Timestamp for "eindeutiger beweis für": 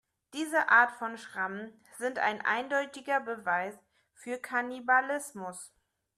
2.43-4.39